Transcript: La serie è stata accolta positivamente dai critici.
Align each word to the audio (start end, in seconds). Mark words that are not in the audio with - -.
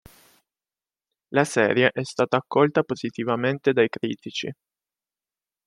La 1.29 1.43
serie 1.45 1.91
è 1.93 2.03
stata 2.03 2.35
accolta 2.37 2.81
positivamente 2.81 3.71
dai 3.71 3.87
critici. 3.87 4.51